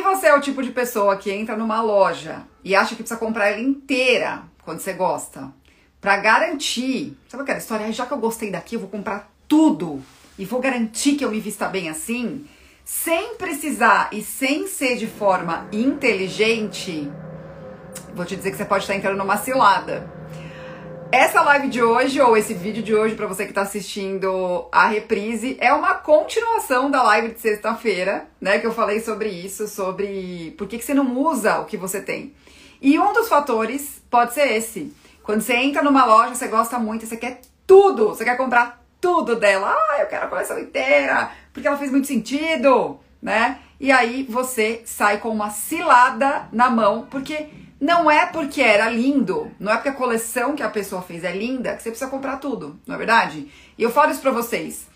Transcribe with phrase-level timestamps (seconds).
[0.00, 3.20] Se você é o tipo de pessoa que entra numa loja e acha que precisa
[3.20, 5.52] comprar ela inteira quando você gosta,
[6.00, 7.92] para garantir, sabe aquela história?
[7.92, 10.02] Já que eu gostei daqui, eu vou comprar tudo
[10.38, 12.46] e vou garantir que eu me vista bem assim,
[12.82, 17.06] sem precisar e sem ser de forma inteligente,
[18.14, 20.10] vou te dizer que você pode estar entrando numa cilada.
[21.12, 24.86] Essa live de hoje, ou esse vídeo de hoje, para você que está assistindo a
[24.86, 28.60] reprise, é uma continuação da live de sexta-feira, né?
[28.60, 32.00] Que eu falei sobre isso, sobre por que, que você não usa o que você
[32.00, 32.32] tem.
[32.80, 34.94] E um dos fatores pode ser esse.
[35.24, 39.34] Quando você entra numa loja, você gosta muito, você quer tudo, você quer comprar tudo
[39.34, 39.74] dela.
[39.90, 43.58] Ah, eu quero a coleção inteira, porque ela fez muito sentido, né?
[43.80, 47.48] E aí você sai com uma cilada na mão, porque
[47.80, 51.32] não é porque era lindo, não é porque a coleção que a pessoa fez é
[51.32, 53.50] linda que você precisa comprar tudo, não é verdade?
[53.78, 54.86] E eu falo isso pra vocês.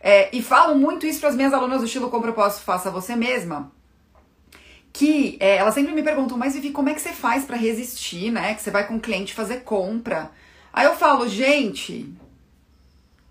[0.00, 3.16] É, e falo muito isso para as minhas alunas do estilo Com Propósito Faça Você
[3.16, 3.72] Mesma.
[4.92, 8.30] Que é, elas sempre me perguntam, mas Vivi, como é que você faz para resistir,
[8.30, 8.54] né?
[8.54, 10.30] Que você vai com o cliente fazer compra.
[10.72, 12.08] Aí eu falo, gente,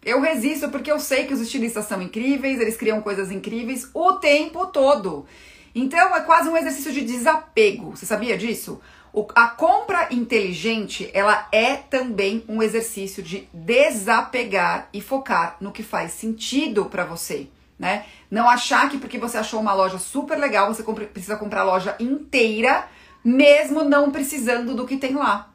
[0.03, 4.13] eu resisto porque eu sei que os estilistas são incríveis, eles criam coisas incríveis o
[4.13, 5.25] tempo todo.
[5.73, 7.95] Então é quase um exercício de desapego.
[7.95, 8.81] Você sabia disso?
[9.17, 15.81] O, a compra inteligente, ela é também um exercício de desapegar e focar no que
[15.81, 17.47] faz sentido para você,
[17.79, 18.05] né?
[18.29, 21.63] Não achar que porque você achou uma loja super legal, você compre, precisa comprar a
[21.63, 22.88] loja inteira,
[23.23, 25.51] mesmo não precisando do que tem lá.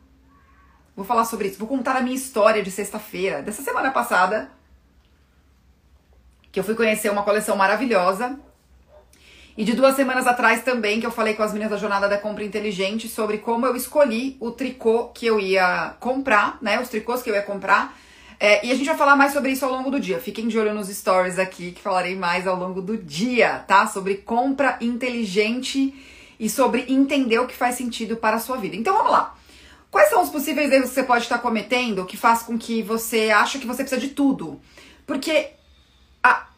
[0.96, 1.60] Vou falar sobre isso.
[1.60, 4.50] Vou contar a minha história de sexta-feira, dessa semana passada,
[6.50, 8.40] que eu fui conhecer uma coleção maravilhosa
[9.56, 12.16] e de duas semanas atrás também, que eu falei com as meninas da Jornada da
[12.16, 16.80] Compra Inteligente sobre como eu escolhi o tricô que eu ia comprar, né?
[16.80, 17.96] Os tricôs que eu ia comprar.
[18.40, 20.18] É, e a gente vai falar mais sobre isso ao longo do dia.
[20.18, 23.86] Fiquem de olho nos stories aqui, que falarei mais ao longo do dia, tá?
[23.86, 25.94] Sobre compra inteligente
[26.40, 28.74] e sobre entender o que faz sentido para a sua vida.
[28.74, 29.36] Então vamos lá.
[29.92, 33.30] Quais são os possíveis erros que você pode estar cometendo que faz com que você
[33.30, 34.58] ache que você precisa de tudo?
[35.06, 35.50] Porque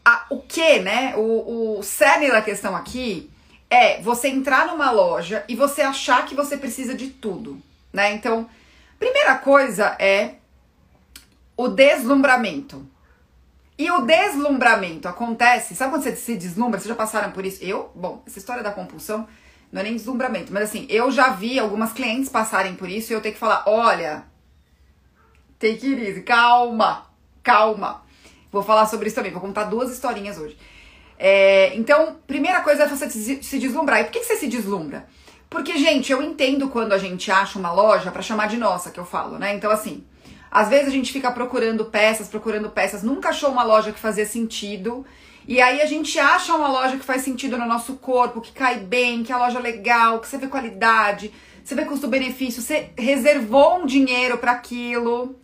[0.04, 1.15] a, o que, né?
[1.16, 3.31] O, o cerne da questão aqui
[3.70, 7.60] é você entrar numa loja e você achar que você precisa de tudo,
[7.92, 8.12] né?
[8.12, 8.48] Então,
[8.98, 10.34] primeira coisa é
[11.56, 12.87] o deslumbramento.
[13.76, 16.78] E o deslumbramento acontece, sabe quando você se deslumbra?
[16.78, 17.64] Vocês já passaram por isso?
[17.64, 19.26] Eu, bom, essa história da compulsão
[19.72, 23.14] não é nem deslumbramento, mas assim, eu já vi algumas clientes passarem por isso e
[23.14, 24.25] eu tenho que falar: olha,
[25.59, 27.06] take it easy, calma,
[27.43, 28.03] calma.
[28.54, 30.56] Vou falar sobre isso também, vou contar duas historinhas hoje.
[31.19, 34.00] É, então, primeira coisa é você se deslumbrar.
[34.00, 35.06] E por que você se deslumbra?
[35.50, 38.98] Porque, gente, eu entendo quando a gente acha uma loja para chamar de nossa, que
[38.98, 39.54] eu falo, né?
[39.54, 40.04] Então, assim,
[40.50, 44.25] às vezes a gente fica procurando peças, procurando peças, nunca achou uma loja que fazia
[44.25, 45.04] sentido.
[45.48, 48.78] E aí a gente acha uma loja que faz sentido no nosso corpo, que cai
[48.78, 51.32] bem, que é a loja legal, que você vê qualidade,
[51.64, 55.37] você vê custo-benefício, você reservou um dinheiro para aquilo.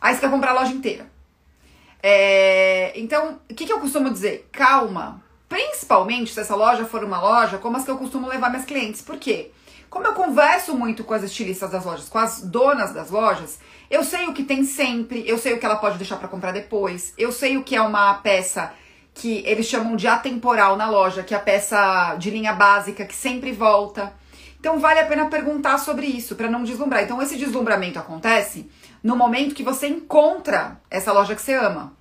[0.00, 1.06] Aí você quer comprar a loja inteira.
[2.02, 4.48] É, então, o que, que eu costumo dizer?
[4.52, 5.22] Calma.
[5.48, 9.02] Principalmente se essa loja for uma loja como as que eu costumo levar minhas clientes.
[9.02, 9.50] Por quê?
[9.90, 13.58] Como eu converso muito com as estilistas das lojas, com as donas das lojas,
[13.90, 16.52] eu sei o que tem sempre, eu sei o que ela pode deixar para comprar
[16.52, 18.72] depois, eu sei o que é uma peça
[19.12, 23.14] que eles chamam de atemporal na loja, que é a peça de linha básica que
[23.14, 24.12] sempre volta.
[24.60, 27.02] Então vale a pena perguntar sobre isso para não deslumbrar.
[27.02, 28.70] Então esse deslumbramento acontece
[29.02, 31.96] no momento que você encontra essa loja que você ama.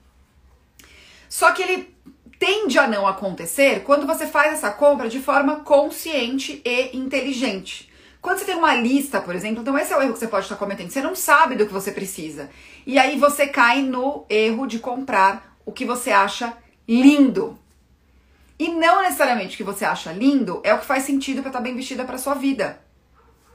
[1.28, 1.96] Só que ele
[2.40, 7.90] tende a não acontecer quando você faz essa compra de forma consciente e inteligente.
[8.22, 10.46] Quando você tem uma lista, por exemplo, então esse é o erro que você pode
[10.46, 10.90] estar cometendo.
[10.90, 12.50] Você não sabe do que você precisa.
[12.86, 16.58] E aí você cai no erro de comprar o que você acha
[16.88, 17.58] lindo.
[18.58, 21.62] E não necessariamente o que você acha lindo é o que faz sentido para estar
[21.62, 22.82] bem vestida para sua vida,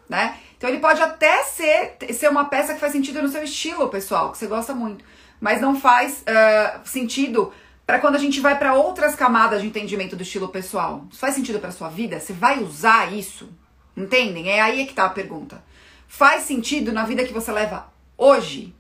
[0.09, 0.39] né?
[0.57, 4.33] Então ele pode até ser, ser uma peça que faz sentido no seu estilo, pessoal,
[4.33, 5.05] que você gosta muito,
[5.41, 7.53] mas não faz uh, sentido
[7.87, 11.07] para quando a gente vai para outras camadas de entendimento do estilo pessoal.
[11.11, 12.19] Isso faz sentido para sua vida?
[12.19, 13.51] Você vai usar isso?
[13.97, 14.49] Entendem?
[14.49, 15.63] É aí que tá a pergunta.
[16.09, 18.75] Faz sentido na vida que você leva hoje?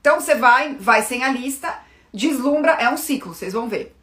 [0.00, 1.76] Então você vai, vai sem a lista,
[2.14, 3.96] deslumbra, é um ciclo, vocês vão ver.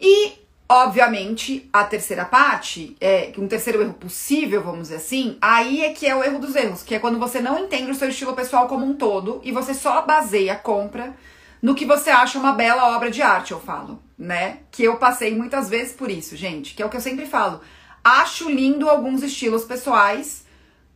[0.00, 0.34] E
[0.70, 6.06] Obviamente, a terceira parte, é um terceiro erro possível, vamos dizer assim, aí é que
[6.06, 8.68] é o erro dos erros, que é quando você não entende o seu estilo pessoal
[8.68, 11.16] como um todo e você só baseia a compra
[11.62, 14.58] no que você acha uma bela obra de arte, eu falo, né?
[14.70, 17.62] Que eu passei muitas vezes por isso, gente, que é o que eu sempre falo.
[18.04, 20.44] Acho lindo alguns estilos pessoais,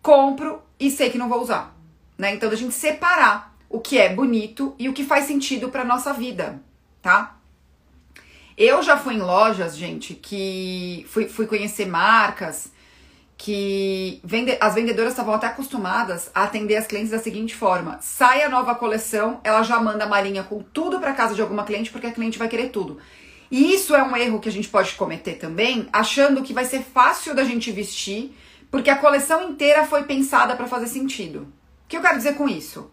[0.03, 1.75] compro e sei que não vou usar,
[2.19, 2.35] né?
[2.35, 6.13] Então, a gente separar o que é bonito e o que faz sentido para nossa
[6.13, 6.61] vida,
[7.01, 7.39] tá?
[8.57, 12.71] Eu já fui em lojas, gente, que fui, fui conhecer marcas
[13.37, 18.43] que vende, as vendedoras estavam até acostumadas a atender as clientes da seguinte forma: sai
[18.43, 21.91] a nova coleção, ela já manda a malinha com tudo para casa de alguma cliente,
[21.91, 22.99] porque a cliente vai querer tudo.
[23.51, 26.83] E isso é um erro que a gente pode cometer também, achando que vai ser
[26.83, 28.33] fácil da gente vestir,
[28.71, 31.41] porque a coleção inteira foi pensada para fazer sentido.
[31.85, 32.91] O que eu quero dizer com isso?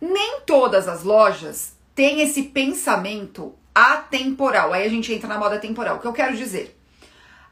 [0.00, 4.72] Nem todas as lojas têm esse pensamento atemporal.
[4.72, 5.96] Aí a gente entra na moda temporal.
[5.96, 6.78] O que eu quero dizer?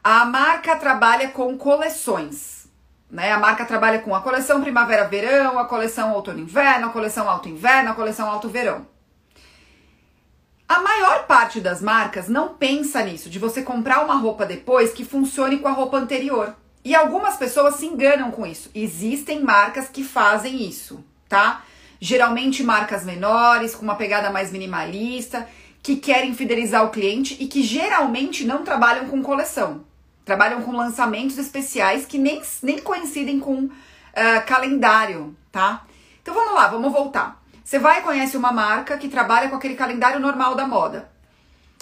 [0.03, 2.67] A marca trabalha com coleções.
[3.09, 3.31] Né?
[3.31, 8.29] A marca trabalha com a coleção primavera-verão, a coleção outono-inverno, a coleção alto-inverno, a coleção
[8.29, 8.87] alto-verão.
[10.67, 15.05] A maior parte das marcas não pensa nisso, de você comprar uma roupa depois que
[15.05, 16.55] funcione com a roupa anterior.
[16.83, 18.71] E algumas pessoas se enganam com isso.
[18.73, 21.63] Existem marcas que fazem isso, tá?
[21.99, 25.47] Geralmente marcas menores, com uma pegada mais minimalista,
[25.83, 29.83] que querem fidelizar o cliente e que geralmente não trabalham com coleção.
[30.23, 33.71] Trabalham com lançamentos especiais que nem, nem coincidem com uh,
[34.47, 35.85] calendário, tá?
[36.21, 37.43] Então vamos lá, vamos voltar.
[37.65, 41.09] Você vai e conhece uma marca que trabalha com aquele calendário normal da moda.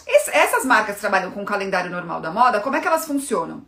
[0.08, 3.64] essas marcas que trabalham com o calendário normal da moda, como é que elas funcionam?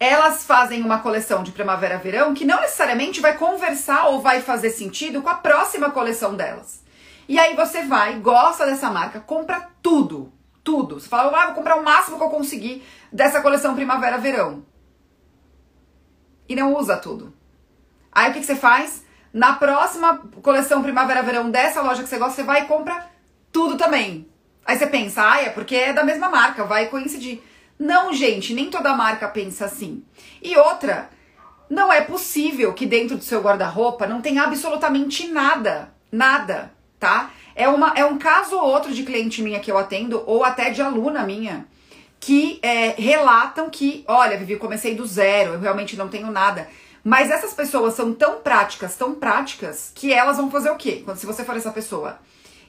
[0.00, 5.20] Elas fazem uma coleção de primavera-verão que não necessariamente vai conversar ou vai fazer sentido
[5.20, 6.83] com a próxima coleção delas.
[7.28, 10.32] E aí você vai, gosta dessa marca, compra tudo,
[10.62, 11.00] tudo.
[11.00, 14.64] Você fala, ah, vou comprar o máximo que eu conseguir dessa coleção primavera-verão.
[16.48, 17.34] E não usa tudo.
[18.12, 19.04] Aí o que, que você faz?
[19.32, 23.06] Na próxima coleção primavera-verão dessa loja que você gosta, você vai e compra
[23.50, 24.28] tudo também.
[24.64, 27.42] Aí você pensa, ah, é porque é da mesma marca, vai coincidir.
[27.78, 30.04] Não, gente, nem toda marca pensa assim.
[30.40, 31.10] E outra,
[31.68, 36.72] não é possível que dentro do seu guarda-roupa não tenha absolutamente nada, nada
[37.04, 37.30] tá?
[37.54, 40.70] É, uma, é um caso ou outro de cliente minha que eu atendo, ou até
[40.70, 41.66] de aluna minha,
[42.18, 46.66] que é, relatam que, olha, Vivi, comecei do zero, eu realmente não tenho nada.
[47.04, 51.02] Mas essas pessoas são tão práticas, tão práticas, que elas vão fazer o quê?
[51.04, 52.18] Quando se você for essa pessoa?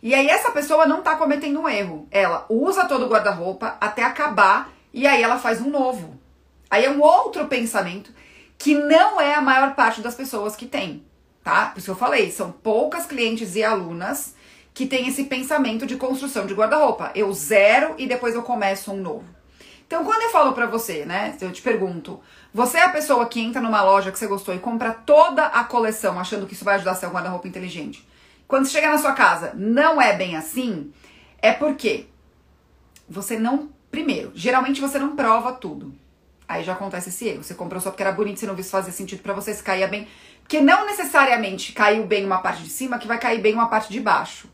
[0.04, 2.06] E aí essa pessoa não tá cometendo um erro.
[2.12, 6.20] Ela usa todo o guarda-roupa até acabar e aí ela faz um novo.
[6.70, 8.12] Aí é um outro pensamento
[8.58, 11.06] que não é a maior parte das pessoas que tem
[11.46, 11.68] tá?
[11.68, 14.34] Por isso eu falei, são poucas clientes e alunas
[14.74, 17.12] que têm esse pensamento de construção de guarda-roupa.
[17.14, 19.24] Eu zero e depois eu começo um novo.
[19.86, 22.20] Então, quando eu falo pra você, né, eu te pergunto,
[22.52, 25.64] você é a pessoa que entra numa loja que você gostou e compra toda a
[25.64, 28.06] coleção achando que isso vai ajudar um guarda-roupa inteligente.
[28.48, 30.92] Quando você chega na sua casa, não é bem assim,
[31.40, 32.08] é porque
[33.08, 35.94] você não, primeiro, geralmente você não prova tudo.
[36.48, 37.44] Aí já acontece esse erro.
[37.44, 39.64] Você comprou só porque era bonito, você não viu se fazia sentido para você, se
[39.64, 40.08] caía bem.
[40.42, 43.92] Porque não necessariamente caiu bem uma parte de cima que vai cair bem uma parte
[43.92, 44.48] de baixo,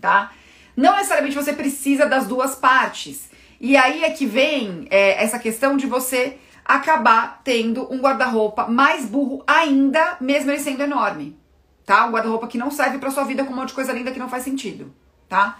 [0.00, 0.32] tá?
[0.76, 3.30] Não necessariamente você precisa das duas partes.
[3.58, 9.06] E aí é que vem é, essa questão de você acabar tendo um guarda-roupa mais
[9.06, 11.36] burro ainda, mesmo ele sendo enorme,
[11.84, 12.06] tá?
[12.06, 14.18] Um guarda-roupa que não serve para sua vida com um monte de coisa linda que
[14.18, 14.94] não faz sentido,
[15.28, 15.58] tá?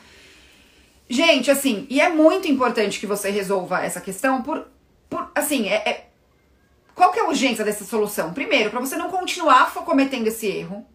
[1.09, 4.69] Gente, assim, e é muito importante que você resolva essa questão por,
[5.11, 6.07] por assim, é, é
[6.95, 8.33] qual que é a urgência dessa solução?
[8.33, 10.87] Primeiro, para você não continuar cometendo esse erro,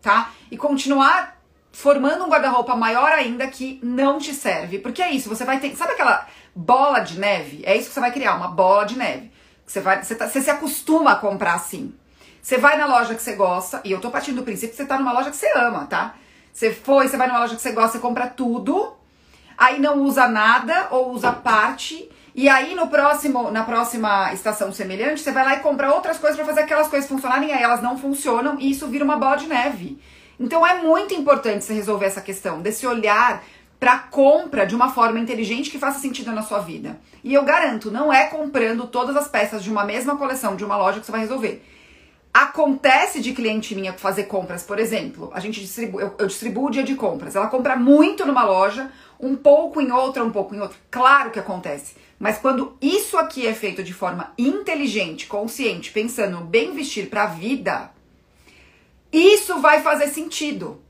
[0.00, 0.30] tá?
[0.50, 1.40] E continuar
[1.72, 4.78] formando um guarda-roupa maior ainda que não te serve.
[4.78, 5.74] Porque é isso, você vai ter.
[5.74, 7.62] Sabe aquela bola de neve?
[7.66, 9.32] É isso que você vai criar, uma bola de neve.
[9.66, 11.94] Você, vai, você, tá, você se acostuma a comprar assim.
[12.40, 14.86] Você vai na loja que você gosta, e eu tô partindo do princípio que você
[14.86, 16.14] tá numa loja que você ama, tá?
[16.52, 18.94] Você foi, você vai numa loja que você gosta, você compra tudo,
[19.56, 25.20] aí não usa nada ou usa parte e aí no próximo, na próxima estação semelhante,
[25.20, 27.96] você vai lá e compra outras coisas para fazer aquelas coisas funcionarem, aí elas não
[27.96, 30.00] funcionam e isso vira uma bola de neve.
[30.38, 33.44] Então é muito importante você resolver essa questão desse olhar
[33.78, 36.98] para compra de uma forma inteligente que faça sentido na sua vida.
[37.22, 40.76] E eu garanto, não é comprando todas as peças de uma mesma coleção de uma
[40.76, 41.64] loja que você vai resolver.
[42.32, 46.82] Acontece de cliente minha fazer compras, por exemplo, a gente eu, eu distribuo o dia
[46.82, 47.36] de compras.
[47.36, 50.76] Ela compra muito numa loja, um pouco em outra, um pouco em outra.
[50.90, 51.94] Claro que acontece.
[52.18, 57.26] Mas quando isso aqui é feito de forma inteligente, consciente, pensando bem vestir para a
[57.26, 57.90] vida,
[59.12, 60.82] isso vai fazer sentido,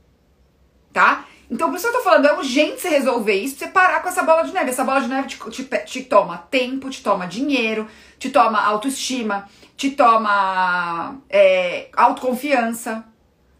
[0.93, 1.25] tá?
[1.49, 4.09] Então, por isso eu tô falando, é urgente você resolver isso, pra você parar com
[4.09, 4.71] essa bola de neve.
[4.71, 9.47] Essa bola de neve te, te, te toma tempo, te toma dinheiro, te toma autoestima,
[9.77, 13.05] te toma é, autoconfiança.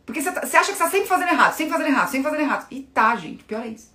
[0.06, 2.24] Porque você, tá, você acha que você tá sempre fazendo errado, sempre fazendo errado, sempre
[2.24, 2.68] fazendo errado.
[2.72, 3.95] E tá, gente, pior é isso.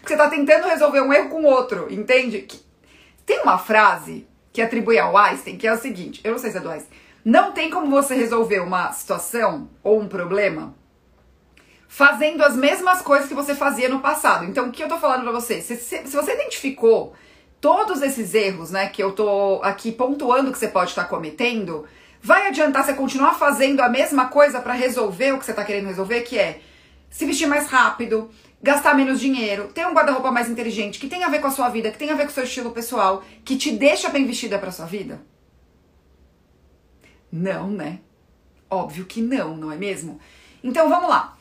[0.00, 2.46] Porque você tá tentando resolver um erro com outro, entende?
[3.24, 6.58] Tem uma frase que atribui ao Einstein que é o seguinte: eu não sei se
[6.58, 6.98] é do Einstein.
[7.24, 10.74] Não tem como você resolver uma situação ou um problema
[11.88, 14.44] fazendo as mesmas coisas que você fazia no passado.
[14.44, 15.60] Então, o que eu tô falando pra você?
[15.60, 17.14] Se, se, se você identificou
[17.60, 21.86] todos esses erros, né, que eu tô aqui pontuando que você pode estar cometendo,
[22.22, 25.86] vai adiantar você continuar fazendo a mesma coisa para resolver o que você tá querendo
[25.86, 26.60] resolver, que é
[27.08, 28.30] se vestir mais rápido,
[28.66, 31.68] gastar menos dinheiro, ter um guarda-roupa mais inteligente, que tem a ver com a sua
[31.68, 34.58] vida, que tem a ver com o seu estilo pessoal, que te deixa bem vestida
[34.58, 35.22] para sua vida?
[37.30, 38.00] Não, né?
[38.68, 40.18] Óbvio que não, não é mesmo?
[40.64, 41.38] Então vamos lá.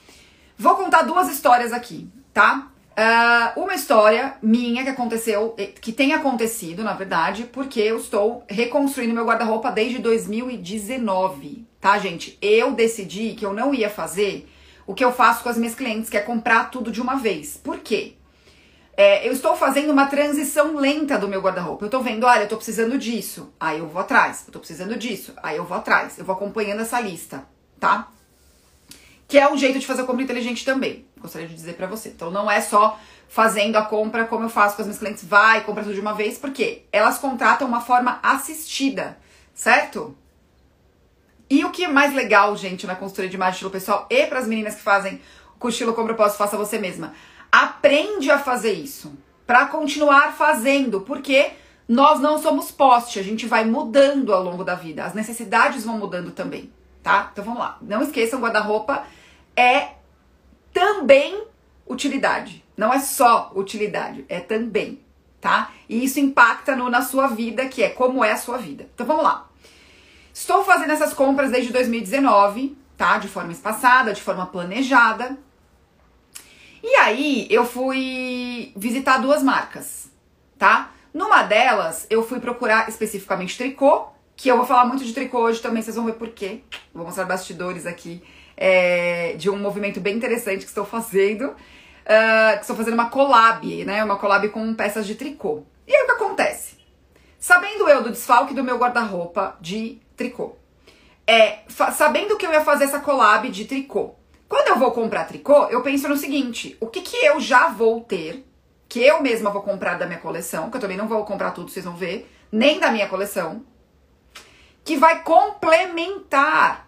[0.56, 2.72] Vou contar duas histórias aqui, tá?
[2.92, 9.16] Uh, uma história minha que aconteceu, que tem acontecido, na verdade, porque eu estou reconstruindo
[9.16, 12.38] meu guarda-roupa desde 2019, tá, gente?
[12.40, 14.48] Eu decidi que eu não ia fazer
[14.86, 17.58] o que eu faço com as minhas clientes, que é comprar tudo de uma vez.
[17.58, 18.14] Por quê?
[18.98, 21.84] É, eu estou fazendo uma transição lenta do meu guarda-roupa.
[21.84, 23.54] Eu estou vendo, olha, eu estou precisando disso.
[23.60, 24.42] Aí eu vou atrás.
[24.42, 25.34] Eu estou precisando disso.
[25.44, 26.18] Aí eu vou atrás.
[26.18, 27.44] Eu vou acompanhando essa lista,
[27.80, 28.10] tá?
[29.28, 31.06] Que é um jeito de fazer a compra inteligente também.
[31.20, 32.10] Gostaria de dizer para você.
[32.10, 35.62] Então não é só fazendo a compra como eu faço com as minhas clientes, vai,
[35.64, 39.18] compra tudo de uma vez, porque elas contratam uma forma assistida,
[39.54, 40.16] certo?
[41.50, 44.40] E o que é mais legal, gente, na consultoria de imagem estilo pessoal e para
[44.40, 45.22] as meninas que fazem
[45.60, 47.14] o estilo como propósito, faça você mesma.
[47.52, 51.52] Aprende a fazer isso para continuar fazendo, porque
[51.88, 55.98] nós não somos poste, a gente vai mudando ao longo da vida, as necessidades vão
[55.98, 56.72] mudando também,
[57.02, 57.30] tá?
[57.32, 57.78] Então vamos lá.
[57.82, 59.04] Não esqueçam, guarda-roupa
[59.56, 59.90] é
[60.74, 61.44] também
[61.88, 62.64] utilidade.
[62.76, 65.00] Não é só utilidade, é também,
[65.40, 65.72] tá?
[65.88, 68.88] E isso impacta no, na sua vida, que é como é a sua vida.
[68.94, 69.48] Então vamos lá.
[70.36, 73.18] Estou fazendo essas compras desde 2019, tá?
[73.18, 75.38] De forma espaçada, de forma planejada.
[76.84, 80.12] E aí eu fui visitar duas marcas,
[80.60, 80.92] tá?
[81.14, 85.62] Numa delas, eu fui procurar especificamente tricô, que eu vou falar muito de tricô hoje
[85.62, 86.60] também, vocês vão ver por quê.
[86.94, 88.22] Vou mostrar bastidores aqui
[88.58, 91.46] é, de um movimento bem interessante que estou fazendo.
[91.46, 94.04] Uh, que estou fazendo uma collab, né?
[94.04, 95.64] Uma collab com peças de tricô.
[95.88, 96.76] E aí o que acontece?
[97.40, 100.56] Sabendo eu do desfalque do meu guarda-roupa de tricô.
[101.28, 104.16] É, sabendo que eu ia fazer essa collab de tricô.
[104.48, 108.02] Quando eu vou comprar tricô, eu penso no seguinte: o que, que eu já vou
[108.02, 108.46] ter,
[108.88, 111.72] que eu mesma vou comprar da minha coleção, que eu também não vou comprar tudo,
[111.72, 113.66] vocês vão ver, nem da minha coleção,
[114.84, 116.88] que vai complementar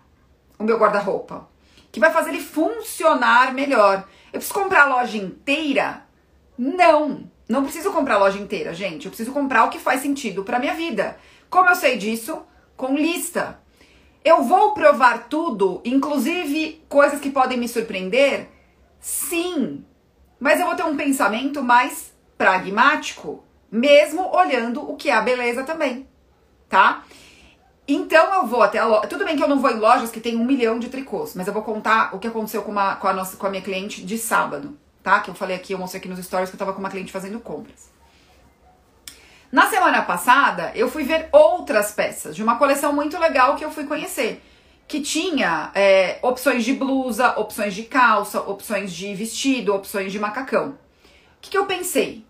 [0.59, 1.47] o meu guarda-roupa,
[1.91, 4.07] que vai fazer ele funcionar melhor.
[4.31, 6.05] Eu preciso comprar a loja inteira?
[6.57, 9.05] Não, não preciso comprar a loja inteira, gente.
[9.05, 11.17] Eu preciso comprar o que faz sentido para minha vida.
[11.49, 12.43] Como eu sei disso?
[12.77, 13.59] Com lista.
[14.23, 18.47] Eu vou provar tudo, inclusive coisas que podem me surpreender?
[18.99, 19.83] Sim.
[20.39, 25.63] Mas eu vou ter um pensamento mais pragmático, mesmo olhando o que é a beleza
[25.63, 26.07] também,
[26.69, 27.03] tá?
[27.87, 29.07] Então eu vou até a loja.
[29.07, 31.47] Tudo bem que eu não vou em lojas que tem um milhão de tricôs, mas
[31.47, 34.05] eu vou contar o que aconteceu com, uma, com, a, nossa, com a minha cliente
[34.05, 35.21] de sábado, tá?
[35.21, 37.11] Que eu falei aqui, eu mostrei aqui nos stories que eu tava com uma cliente
[37.11, 37.89] fazendo compras.
[39.51, 43.71] Na semana passada, eu fui ver outras peças de uma coleção muito legal que eu
[43.71, 44.43] fui conhecer.
[44.87, 50.69] Que tinha é, opções de blusa, opções de calça, opções de vestido, opções de macacão.
[50.69, 52.25] O que, que eu pensei?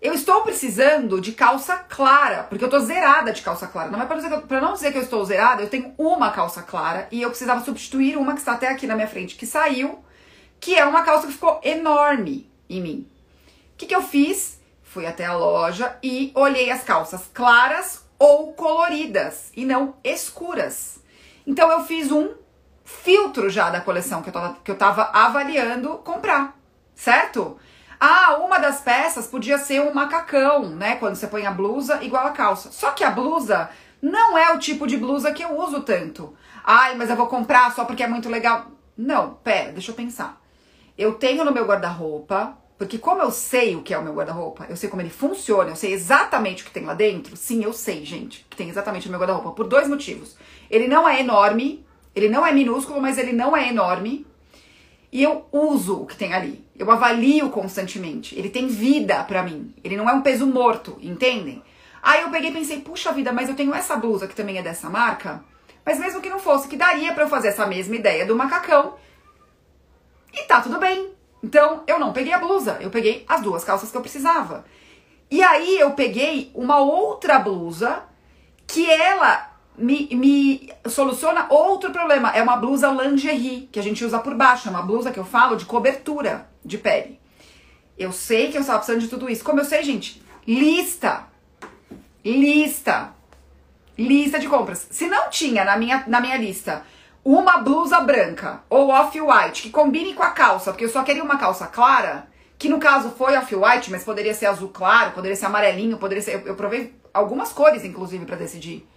[0.00, 3.88] Eu estou precisando de calça clara, porque eu tô zerada de calça clara.
[3.88, 7.22] Não é pra não dizer que eu estou zerada, eu tenho uma calça clara e
[7.22, 10.04] eu precisava substituir uma que está até aqui na minha frente, que saiu,
[10.58, 13.08] que é uma calça que ficou enorme em mim.
[13.74, 14.60] O que, que eu fiz?
[14.92, 21.00] Fui até a loja e olhei as calças claras ou coloridas e não escuras.
[21.46, 22.34] Então eu fiz um
[22.84, 26.54] filtro já da coleção que eu tava, que eu tava avaliando comprar,
[26.94, 27.56] certo?
[27.98, 30.96] Ah, uma das peças podia ser um macacão, né?
[30.96, 32.70] Quando você põe a blusa igual a calça.
[32.70, 33.70] Só que a blusa
[34.02, 36.36] não é o tipo de blusa que eu uso tanto.
[36.62, 38.66] Ai, mas eu vou comprar só porque é muito legal.
[38.94, 40.38] Não, pera, deixa eu pensar.
[40.98, 44.66] Eu tenho no meu guarda-roupa porque como eu sei o que é o meu guarda-roupa,
[44.68, 47.36] eu sei como ele funciona, eu sei exatamente o que tem lá dentro.
[47.36, 50.36] Sim, eu sei, gente, que tem exatamente o meu guarda-roupa por dois motivos.
[50.68, 54.26] Ele não é enorme, ele não é minúsculo, mas ele não é enorme.
[55.12, 56.66] E eu uso o que tem ali.
[56.76, 58.36] Eu avalio constantemente.
[58.36, 59.72] Ele tem vida para mim.
[59.84, 61.62] Ele não é um peso morto, entendem?
[62.02, 64.62] Aí eu peguei e pensei, puxa vida, mas eu tenho essa blusa que também é
[64.62, 65.44] dessa marca.
[65.86, 68.96] Mas mesmo que não fosse, que daria para eu fazer essa mesma ideia do macacão.
[70.34, 71.11] E tá tudo bem.
[71.42, 74.64] Então, eu não peguei a blusa, eu peguei as duas calças que eu precisava.
[75.30, 78.04] E aí eu peguei uma outra blusa
[78.66, 82.30] que ela me, me soluciona outro problema.
[82.30, 85.24] É uma blusa lingerie que a gente usa por baixo, é uma blusa que eu
[85.24, 87.18] falo de cobertura de pele.
[87.98, 89.44] Eu sei que eu estava precisando de tudo isso.
[89.44, 90.22] Como eu sei, gente?
[90.46, 91.26] Lista.
[92.24, 93.14] Lista.
[93.98, 94.86] Lista de compras.
[94.90, 96.84] Se não tinha na minha, na minha lista
[97.24, 101.38] uma blusa branca ou off-white que combine com a calça, porque eu só queria uma
[101.38, 102.26] calça clara,
[102.58, 106.34] que no caso foi off-white, mas poderia ser azul claro, poderia ser amarelinho, poderia ser.
[106.34, 108.88] Eu, eu provei algumas cores, inclusive, para decidir.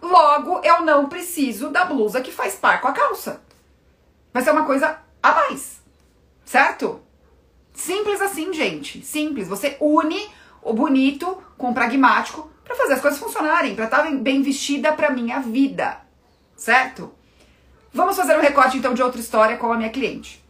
[0.00, 3.42] Logo, eu não preciso da blusa que faz par com a calça.
[4.32, 5.80] Vai ser uma coisa a mais.
[6.44, 7.00] Certo?
[7.72, 9.04] Simples assim, gente.
[9.04, 9.48] Simples.
[9.48, 10.28] Você une
[10.62, 15.10] o bonito com o pragmático para fazer as coisas funcionarem, para estar bem vestida para
[15.10, 16.00] minha vida.
[16.56, 17.17] Certo?
[17.98, 20.40] Vamos fazer um recorte então de outra história com a minha cliente.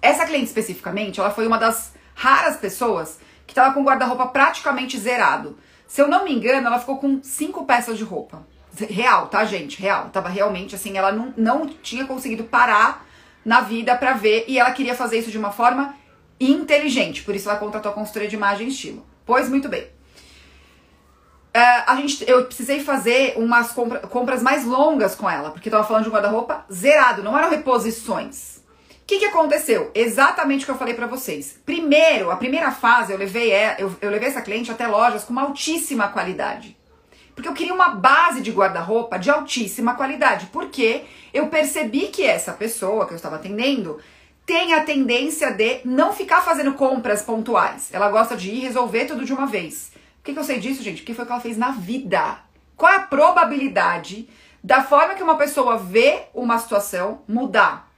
[0.00, 4.98] Essa cliente especificamente, ela foi uma das raras pessoas que estava com o guarda-roupa praticamente
[4.98, 5.58] zerado.
[5.86, 8.46] Se eu não me engano, ela ficou com cinco peças de roupa.
[8.88, 9.82] Real, tá, gente?
[9.82, 10.08] Real.
[10.08, 13.04] Tava realmente assim, ela não, não tinha conseguido parar
[13.44, 15.94] na vida para ver e ela queria fazer isso de uma forma
[16.40, 17.22] inteligente.
[17.22, 19.06] Por isso ela contratou a consultoria de imagem e estilo.
[19.26, 19.91] Pois muito bem.
[21.54, 25.84] Uh, a gente, eu precisei fazer umas compra, compras mais longas com ela, porque tava
[25.84, 28.56] falando de um guarda-roupa zerado, não eram reposições.
[29.02, 29.90] O que, que aconteceu?
[29.94, 31.60] Exatamente o que eu falei para vocês.
[31.66, 35.32] Primeiro, a primeira fase, eu levei, é, eu, eu levei essa cliente até lojas com
[35.32, 36.74] uma altíssima qualidade.
[37.34, 40.46] Porque eu queria uma base de guarda-roupa de altíssima qualidade.
[40.46, 41.04] Porque
[41.34, 43.98] eu percebi que essa pessoa que eu estava atendendo
[44.46, 47.90] tem a tendência de não ficar fazendo compras pontuais.
[47.92, 49.91] Ela gosta de ir resolver tudo de uma vez.
[50.22, 50.98] Por que, que eu sei disso, gente?
[50.98, 52.38] Porque foi o que ela fez na vida.
[52.76, 54.28] Qual é a probabilidade
[54.62, 57.90] da forma que uma pessoa vê uma situação mudar?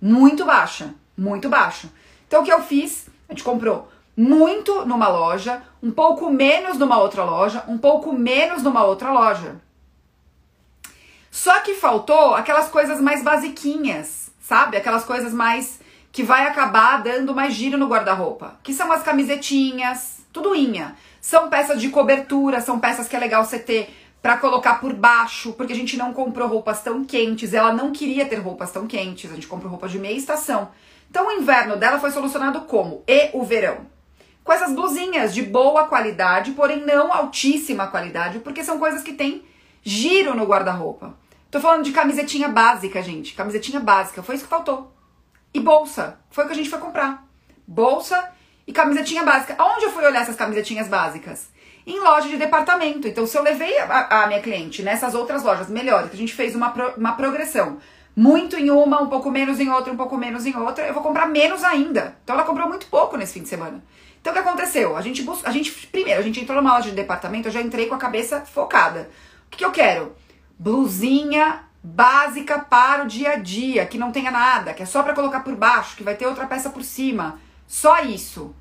[0.00, 0.92] Muito baixa.
[1.16, 1.88] Muito baixa.
[2.26, 3.08] Então o que eu fiz?
[3.28, 8.64] A gente comprou muito numa loja, um pouco menos numa outra loja, um pouco menos
[8.64, 9.60] numa outra loja.
[11.30, 14.76] Só que faltou aquelas coisas mais basiquinhas, sabe?
[14.76, 20.21] Aquelas coisas mais que vai acabar dando mais giro no guarda-roupa, que são as camisetinhas,
[20.32, 20.96] tudo inha.
[21.20, 25.52] São peças de cobertura, são peças que é legal você ter para colocar por baixo,
[25.52, 29.30] porque a gente não comprou roupas tão quentes, ela não queria ter roupas tão quentes,
[29.30, 30.70] a gente comprou roupas de meia estação.
[31.10, 33.02] Então o inverno dela foi solucionado como?
[33.06, 33.92] E o verão
[34.44, 39.44] com essas blusinhas de boa qualidade, porém não altíssima qualidade, porque são coisas que têm
[39.82, 41.14] giro no guarda-roupa.
[41.50, 43.34] Tô falando de camisetinha básica, gente.
[43.34, 44.92] Camisetinha básica, foi isso que faltou.
[45.52, 47.26] E bolsa, foi o que a gente foi comprar.
[47.66, 48.30] Bolsa
[48.66, 49.54] e camisetinha básica.
[49.58, 51.48] Aonde eu fui olhar essas camisetinhas básicas?
[51.86, 53.08] Em loja de departamento.
[53.08, 56.34] Então, se eu levei a, a minha cliente nessas outras lojas melhores, que a gente
[56.34, 57.78] fez uma, pro, uma progressão,
[58.14, 61.02] muito em uma, um pouco menos em outra, um pouco menos em outra, eu vou
[61.02, 62.16] comprar menos ainda.
[62.22, 63.82] Então, ela comprou muito pouco nesse fim de semana.
[64.22, 64.96] Então o que aconteceu?
[64.96, 67.60] A gente busca, a gente primeiro, a gente entrou numa loja de departamento, eu já
[67.60, 69.10] entrei com a cabeça focada.
[69.46, 70.14] O que, que eu quero?
[70.56, 75.12] Blusinha básica para o dia a dia, que não tenha nada, que é só para
[75.12, 77.40] colocar por baixo, que vai ter outra peça por cima.
[77.72, 78.54] Só isso.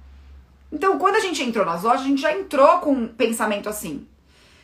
[0.72, 4.08] Então, quando a gente entrou nas lojas, a gente já entrou com um pensamento assim.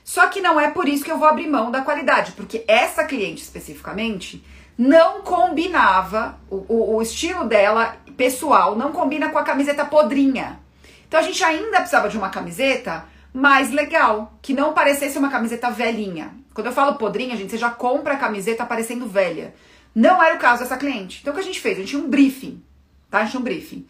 [0.05, 3.03] Só que não é por isso que eu vou abrir mão da qualidade, porque essa
[3.03, 4.41] cliente especificamente
[4.77, 10.61] não combinava, o, o, o estilo dela pessoal não combina com a camiseta podrinha.
[11.05, 15.69] Então a gente ainda precisava de uma camiseta mais legal, que não parecesse uma camiseta
[15.69, 16.33] velhinha.
[16.53, 19.53] Quando eu falo podrinha, gente, você já compra a camiseta parecendo velha.
[19.93, 21.19] Não era o caso dessa cliente.
[21.21, 21.75] Então o que a gente fez?
[21.75, 22.63] A gente tinha um briefing,
[23.11, 23.17] tá?
[23.17, 23.85] A gente tinha um briefing.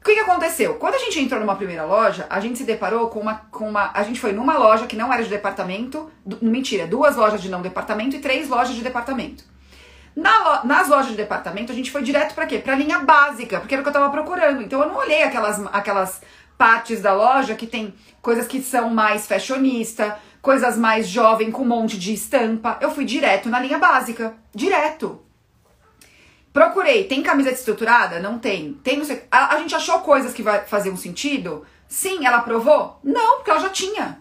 [0.00, 0.76] O que, que aconteceu?
[0.76, 3.90] Quando a gente entrou numa primeira loja, a gente se deparou com uma, com uma.
[3.92, 6.10] A gente foi numa loja que não era de departamento.
[6.24, 9.44] Do, mentira, duas lojas de não departamento e três lojas de departamento.
[10.16, 12.58] Na, nas lojas de departamento, a gente foi direto para quê?
[12.58, 14.62] Pra linha básica, porque era o que eu tava procurando.
[14.62, 16.22] Então eu não olhei aquelas, aquelas
[16.56, 21.68] partes da loja que tem coisas que são mais fashionista, coisas mais jovem com um
[21.68, 22.78] monte de estampa.
[22.80, 25.20] Eu fui direto na linha básica, direto.
[26.52, 28.18] Procurei, tem camiseta estruturada?
[28.18, 28.74] Não tem.
[28.82, 31.64] Tem não sei, a, a gente achou coisas que vai fazer um sentido?
[31.88, 32.98] Sim, ela aprovou?
[33.04, 34.20] Não, porque ela já tinha.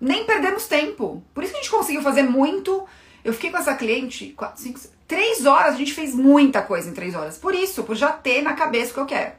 [0.00, 1.22] Nem perdemos tempo.
[1.32, 2.86] Por isso que a gente conseguiu fazer muito.
[3.24, 5.74] Eu fiquei com essa cliente quatro, cinco, três horas.
[5.74, 7.38] A gente fez muita coisa em três horas.
[7.38, 9.32] Por isso, por já ter na cabeça o que eu quero,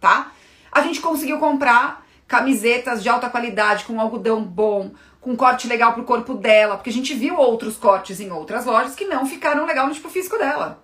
[0.00, 0.32] tá?
[0.72, 6.04] A gente conseguiu comprar camisetas de alta qualidade, com algodão bom, com corte legal pro
[6.04, 9.86] corpo dela, porque a gente viu outros cortes em outras lojas que não ficaram legal
[9.86, 10.82] no tipo físico dela.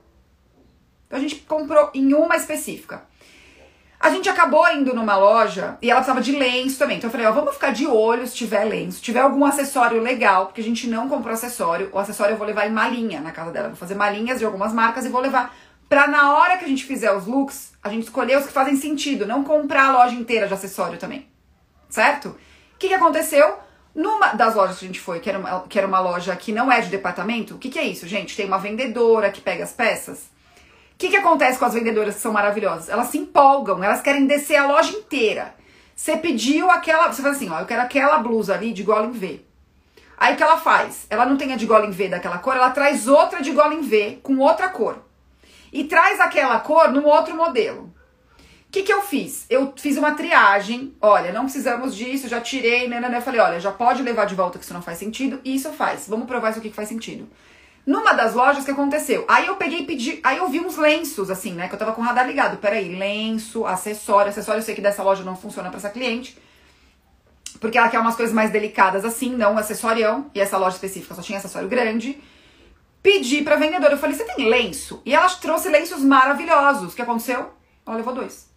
[1.07, 3.03] Então a gente comprou em uma específica.
[3.99, 6.99] A gente acabou indo numa loja e ela precisava de lenço também.
[6.99, 10.01] Então eu falei, ó, vamos ficar de olho se tiver lenço, se tiver algum acessório
[10.03, 11.89] legal, porque a gente não comprou acessório.
[11.93, 13.69] O acessório eu vou levar em malinha na casa dela.
[13.69, 15.55] Vou fazer malinhas de algumas marcas e vou levar
[15.89, 18.77] Pra na hora que a gente fizer os looks, a gente escolher os que fazem
[18.77, 21.29] sentido, não comprar a loja inteira de acessório também.
[21.89, 22.31] Certo?
[22.31, 23.59] O que, que aconteceu?
[23.95, 26.53] Numa das lojas que a gente foi, que era uma, que era uma loja que
[26.53, 28.37] não é de departamento, o que, que é isso, gente?
[28.37, 30.29] Tem uma vendedora que pega as peças.
[30.97, 32.89] O que, que acontece com as vendedoras que são maravilhosas?
[32.89, 35.55] Elas se empolgam, elas querem descer a loja inteira.
[35.95, 37.13] Você pediu aquela.
[37.13, 39.43] Você fala assim, ó, eu quero aquela blusa ali de gola em V.
[40.17, 41.07] Aí o que ela faz?
[41.11, 43.75] Ela não tem a de gola em V daquela cor, ela traz outra de gola
[43.75, 44.99] em V com outra cor.
[45.71, 47.95] E traz aquela cor num outro modelo.
[48.67, 49.45] O que, que eu fiz?
[49.51, 50.95] Eu fiz uma triagem.
[50.99, 53.07] Olha, não precisamos disso, já tirei, né.
[53.15, 55.41] Eu falei, olha, já pode levar de volta que isso não faz sentido.
[55.45, 56.09] E isso faz.
[56.09, 57.29] Vamos provar isso aqui que faz sentido.
[57.87, 59.25] Numa das lojas que aconteceu?
[59.29, 61.69] Aí eu peguei e pedi, aí eu vi uns lenços, assim, né?
[61.69, 62.57] Que eu tava com o radar ligado.
[62.57, 64.31] Peraí, lenço, acessório.
[64.31, 66.37] Acessório eu sei que dessa loja não funciona para essa cliente.
[67.61, 70.29] Porque ela quer umas coisas mais delicadas assim, não um acessorião.
[70.35, 72.21] E essa loja específica só tinha acessório grande.
[73.01, 75.01] Pedi pra vendedora, eu falei, você tem lenço?
[75.07, 76.93] E ela trouxe lenços maravilhosos.
[76.93, 77.53] O que aconteceu?
[77.87, 78.51] Ela levou dois.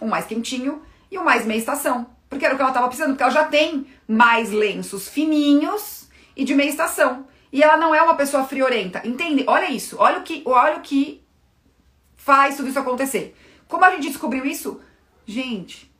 [0.00, 0.80] Um mais quentinho
[1.10, 2.06] e um mais meia estação.
[2.28, 6.44] Porque era o que ela tava precisando, porque ela já tem mais lenços fininhos e
[6.44, 7.26] de meia estação.
[7.52, 9.00] E ela não é uma pessoa friorenta.
[9.06, 9.44] Entende?
[9.46, 9.96] Olha isso.
[9.98, 11.24] Olha o que, olha o que
[12.16, 13.36] faz tudo isso acontecer.
[13.66, 14.80] Como a gente descobriu isso?
[15.26, 15.92] Gente,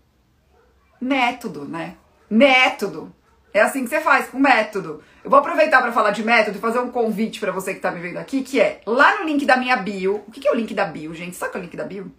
[1.01, 1.97] método, né?
[2.29, 3.15] Método.
[3.53, 5.03] É assim que você faz, com método.
[5.25, 7.91] Eu vou aproveitar para falar de método e fazer um convite para você que tá
[7.91, 10.23] me vendo aqui, que é lá no link da minha bio.
[10.27, 11.37] O que é o link da bio, gente?
[11.37, 12.13] Sabe o que é o link da bio?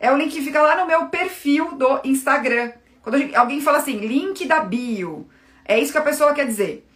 [0.00, 2.72] É o link que fica lá no meu perfil do Instagram.
[3.00, 5.28] Quando alguém fala assim, link da bio,
[5.64, 6.88] é isso que a pessoa quer dizer.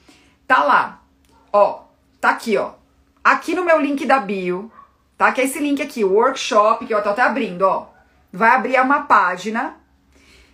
[0.47, 1.03] Tá lá.
[1.57, 1.85] Ó,
[2.21, 2.73] tá aqui, ó.
[3.25, 4.71] Aqui no meu link da bio,
[5.17, 5.33] tá?
[5.33, 7.87] Que é esse link aqui, o workshop, que eu tô até abrindo, ó.
[8.31, 9.75] Vai abrir uma página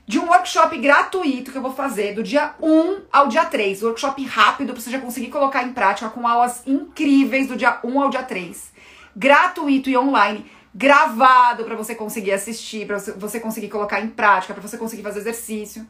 [0.06, 3.82] de um workshop gratuito que eu vou fazer do dia 1 ao dia 3.
[3.82, 8.00] Workshop rápido pra você já conseguir colocar em prática com aulas incríveis do dia 1
[8.00, 8.72] ao dia 3.
[9.16, 14.62] Gratuito e online, gravado para você conseguir assistir, para você conseguir colocar em prática, para
[14.62, 15.84] você conseguir fazer exercício.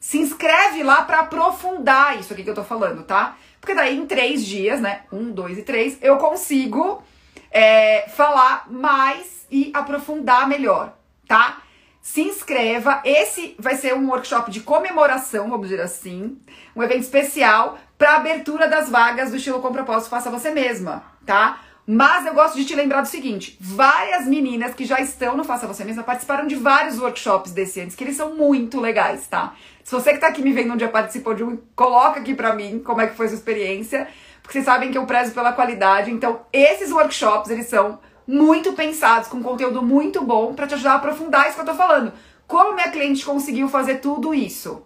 [0.00, 3.36] Se inscreve lá para aprofundar isso aqui que eu tô falando, tá?
[3.60, 5.02] Porque daí em três dias, né?
[5.12, 7.02] Um, dois e três, eu consigo
[7.50, 10.96] é, falar mais e aprofundar melhor,
[11.28, 11.62] tá?
[12.00, 13.02] Se inscreva.
[13.04, 16.38] Esse vai ser um workshop de comemoração, vamos dizer assim,
[16.74, 21.60] um evento especial para abertura das vagas do estilo com propósito Faça Você Mesma, tá?
[21.86, 25.66] Mas eu gosto de te lembrar do seguinte: várias meninas que já estão no Faça
[25.66, 29.54] Você Mesma participaram de vários workshops desse antes, que eles são muito legais, tá?
[29.90, 32.54] Se você que tá aqui me vendo um dia participou de um, coloca aqui pra
[32.54, 34.06] mim como é que foi sua experiência,
[34.40, 36.12] porque vocês sabem que eu prezo pela qualidade.
[36.12, 40.94] Então, esses workshops, eles são muito pensados, com conteúdo muito bom para te ajudar a
[40.94, 42.12] aprofundar isso que eu tô falando.
[42.46, 44.80] Como minha cliente conseguiu fazer tudo isso?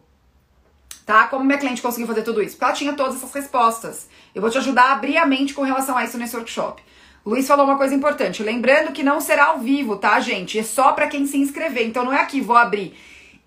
[1.05, 1.27] Tá?
[1.27, 2.53] Como minha cliente conseguiu fazer tudo isso?
[2.53, 4.09] Porque ela tinha todas essas respostas.
[4.35, 6.83] Eu vou te ajudar a abrir a mente com relação a isso nesse workshop.
[7.27, 10.59] Luiz falou uma coisa importante, lembrando que não será ao vivo, tá, gente?
[10.59, 11.87] É só para quem se inscrever.
[11.87, 12.97] Então não é aqui, vou abrir.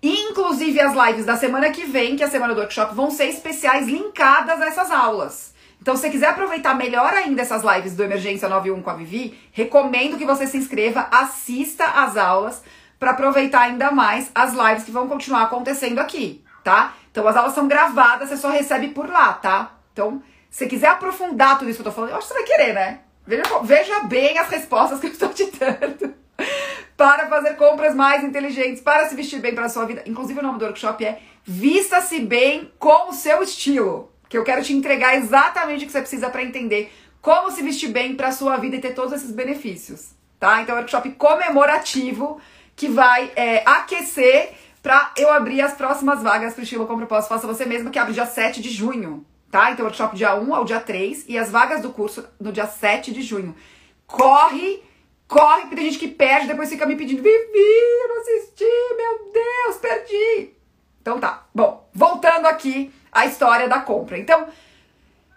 [0.02, 3.26] Inclusive as lives da semana que vem, que é a semana do workshop, vão ser
[3.26, 5.54] especiais linkadas a essas aulas.
[5.80, 9.38] Então, se você quiser aproveitar melhor ainda essas lives do Emergência 91 com a Vivi,
[9.52, 12.62] recomendo que você se inscreva, assista as aulas
[12.98, 16.94] para aproveitar ainda mais as lives que vão continuar acontecendo aqui, tá?
[17.10, 19.72] Então, as aulas são gravadas, você só recebe por lá, tá?
[19.92, 22.40] Então, se você quiser aprofundar tudo isso que eu tô falando, eu acho que você
[22.40, 23.00] vai querer, né?
[23.26, 26.14] Veja, veja bem as respostas que eu estou te dando
[26.98, 30.02] para fazer compras mais inteligentes, para se vestir bem para a sua vida.
[30.04, 34.62] Inclusive, o nome do workshop é Vista-se bem com o seu estilo, que eu quero
[34.62, 38.32] te entregar exatamente o que você precisa para entender como se vestir bem para a
[38.32, 40.60] sua vida e ter todos esses benefícios, tá?
[40.60, 42.38] Então, é um workshop comemorativo
[42.76, 47.30] que vai é, aquecer para eu abrir as próximas vagas para o estilo com propósito
[47.30, 49.70] Faça Você Mesmo, que abre dia 7 de junho tá?
[49.70, 53.12] Então, workshop dia 1 ao dia 3 e as vagas do curso no dia 7
[53.12, 53.54] de junho.
[54.06, 54.82] Corre,
[55.28, 57.38] corre, porque tem gente que perde, depois fica me pedindo, Vivi,
[58.02, 58.64] eu não assisti,
[58.96, 60.54] meu Deus, perdi.
[61.02, 64.18] Então tá, bom, voltando aqui à história da compra.
[64.18, 64.48] Então,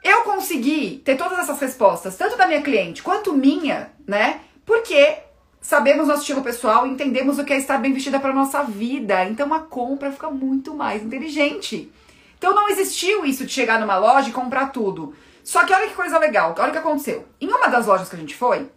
[0.04, 4.42] eu consegui ter todas essas respostas, tanto da minha cliente quanto minha, né?
[4.66, 5.20] Porque
[5.62, 9.24] sabemos nosso estilo pessoal, entendemos o que é estar bem vestida para nossa vida.
[9.26, 11.92] Então a compra fica muito mais inteligente.
[12.38, 15.14] Então não existiu isso de chegar numa loja e comprar tudo.
[15.44, 17.26] Só que olha que coisa legal, olha o que aconteceu.
[17.40, 18.68] Em uma das lojas que a gente foi,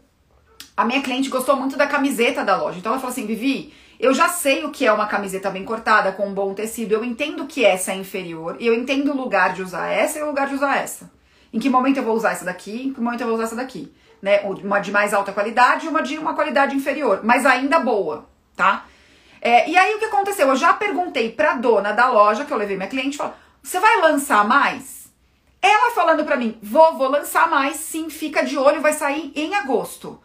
[0.76, 2.78] a minha cliente gostou muito da camiseta da loja.
[2.78, 6.12] Então ela falou assim: Vivi, eu já sei o que é uma camiseta bem cortada,
[6.12, 6.92] com um bom tecido.
[6.92, 8.56] Eu entendo que essa é inferior.
[8.58, 11.10] E eu entendo o lugar de usar essa e o lugar de usar essa.
[11.52, 13.56] Em que momento eu vou usar essa daqui, em que momento eu vou usar essa
[13.56, 13.92] daqui.
[14.20, 14.40] Né?
[14.40, 18.86] Uma de mais alta qualidade e uma de uma qualidade inferior, mas ainda boa, tá?
[19.40, 20.48] É, e aí o que aconteceu?
[20.48, 24.00] Eu já perguntei pra dona da loja, que eu levei minha cliente, falou: você vai
[24.00, 25.04] lançar mais?
[25.60, 29.54] Ela falando pra mim, vou, vou lançar mais, sim, fica de olho, vai sair em
[29.54, 30.20] agosto.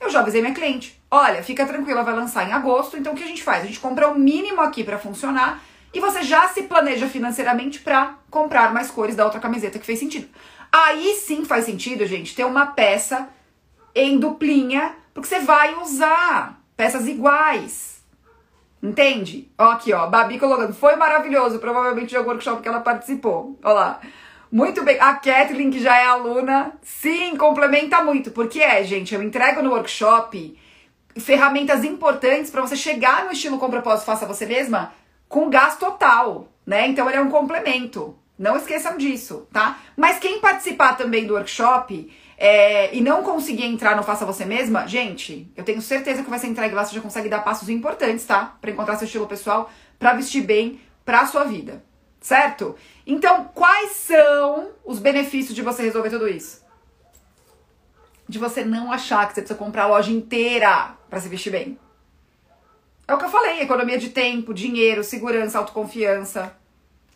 [0.00, 3.24] Eu já avisei minha cliente, olha, fica tranquila, vai lançar em agosto, então o que
[3.24, 3.62] a gente faz?
[3.62, 8.16] A gente compra o mínimo aqui para funcionar e você já se planeja financeiramente para
[8.30, 10.28] comprar mais cores da outra camiseta que fez sentido.
[10.72, 13.28] Aí sim faz sentido, gente, ter uma peça
[13.94, 17.94] em duplinha, porque você vai usar peças iguais.
[18.82, 19.50] Entende?
[19.56, 20.06] Ó, aqui, ó.
[20.08, 20.74] Babi colocando.
[20.74, 21.58] Foi maravilhoso.
[21.58, 23.58] Provavelmente o workshop que ela participou.
[23.64, 23.98] Ó lá.
[24.54, 25.00] Muito bem.
[25.00, 28.30] A Kathleen, que já é aluna, sim, complementa muito.
[28.30, 30.56] Porque é, gente, eu entrego no workshop
[31.16, 34.92] ferramentas importantes para você chegar no estilo com propósito faça você mesma
[35.28, 36.86] com gás total, né?
[36.86, 38.16] Então ele é um complemento.
[38.38, 39.80] Não esqueçam disso, tá?
[39.96, 44.86] Mas quem participar também do workshop é, e não conseguir entrar no Faça Você Mesma,
[44.86, 48.24] gente, eu tenho certeza que vai ser entregue lá, você já consegue dar passos importantes,
[48.24, 48.56] tá?
[48.60, 51.82] Para encontrar seu estilo pessoal, para vestir bem pra sua vida,
[52.24, 52.74] certo?
[53.06, 56.64] Então, quais são os benefícios de você resolver tudo isso?
[58.26, 61.78] De você não achar que você precisa comprar a loja inteira para se vestir bem.
[63.06, 66.56] É o que eu falei: economia de tempo, dinheiro, segurança, autoconfiança.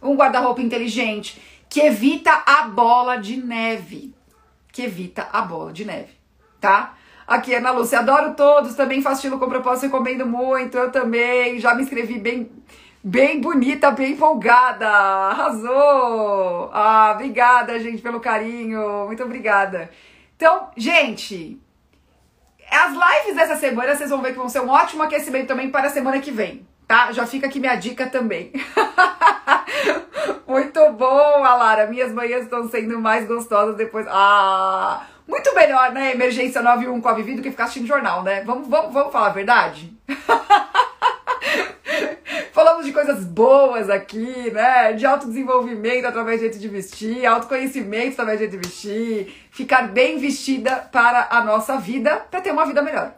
[0.02, 1.40] Um guarda-roupa inteligente
[1.70, 4.14] que evita a bola de neve.
[4.70, 6.12] Que evita a bola de neve,
[6.60, 6.94] tá?
[7.26, 11.74] Aqui, Ana Lúcia, adoro todos, também faço estilo com propósito, recomendo muito, eu também, já
[11.74, 12.50] me inscrevi bem,
[13.02, 16.70] bem bonita, bem empolgada, arrasou!
[16.72, 19.90] Ah, obrigada, gente, pelo carinho, muito obrigada.
[20.36, 21.60] Então, gente,
[22.70, 25.88] as lives dessa semana vocês vão ver que vão ser um ótimo aquecimento também para
[25.88, 27.12] a semana que vem, tá?
[27.12, 28.52] Já fica aqui minha dica também.
[30.46, 31.86] muito bom, Alara.
[31.86, 34.06] Minhas manhãs estão sendo mais gostosas depois.
[34.08, 36.12] Ah, muito melhor, né?
[36.12, 38.42] Emergência 91 com a Vivi do que ficar assistindo jornal, né?
[38.44, 39.92] Vamos, vamos, vamos falar a verdade?
[42.58, 44.92] Falamos de coisas boas aqui, né?
[44.92, 50.18] De autodesenvolvimento através do jeito de vestir, autoconhecimento através do jeito de vestir, ficar bem
[50.18, 53.12] vestida para a nossa vida, para ter uma vida melhor.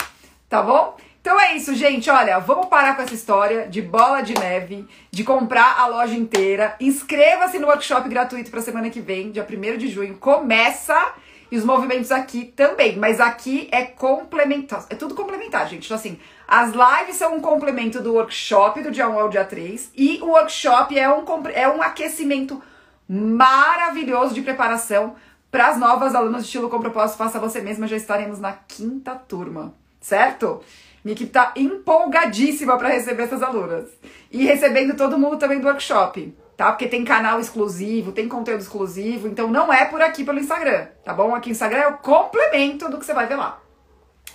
[0.47, 0.95] Tá bom?
[1.23, 2.11] Então é isso, gente.
[2.11, 6.77] Olha, vamos parar com essa história de bola de neve, de comprar a loja inteira.
[6.79, 10.19] Inscreva-se no workshop gratuito para semana que vem, dia 1 de junho.
[10.19, 11.15] Começa
[11.51, 15.85] e os movimentos aqui também, mas aqui é complementar, é tudo complementar, gente.
[15.87, 16.19] Então, assim,
[16.51, 20.31] as lives são um complemento do workshop do dia 1 ao dia 3 e o
[20.31, 22.61] workshop é um, é um aquecimento
[23.09, 25.15] maravilhoso de preparação
[25.49, 27.87] para as novas alunas de estilo com propósito Faça Você Mesma.
[27.87, 30.61] Já estaremos na quinta turma, certo?
[31.05, 33.89] Minha equipe tá empolgadíssima para receber essas alunas.
[34.29, 36.73] E recebendo todo mundo também do workshop tá?
[36.73, 41.15] Porque tem canal exclusivo, tem conteúdo exclusivo, então não é por aqui pelo Instagram, tá
[41.15, 41.35] bom?
[41.35, 43.59] Aqui no Instagram é o complemento do que você vai ver lá.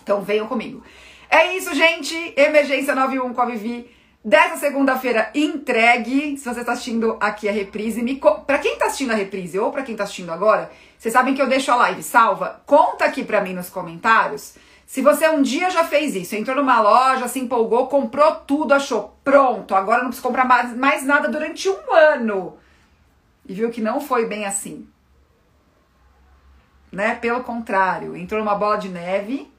[0.01, 0.81] Então venham comigo.
[1.35, 2.15] É isso, gente.
[2.37, 3.91] Emergência 91 com a Vivi.
[4.23, 6.37] Dessa segunda-feira entregue.
[6.37, 8.39] Se você está assistindo aqui a reprise, me co...
[8.39, 11.41] para quem está assistindo a reprise ou para quem está assistindo agora, vocês sabem que
[11.41, 12.61] eu deixo a live salva.
[12.65, 16.79] Conta aqui para mim nos comentários se você um dia já fez isso, entrou numa
[16.79, 21.67] loja, se empolgou, comprou tudo, achou pronto, agora não precisa comprar mais, mais nada durante
[21.67, 22.55] um ano
[23.45, 24.87] e viu que não foi bem assim.
[26.91, 27.15] Né?
[27.15, 29.51] Pelo contrário, entrou numa bola de neve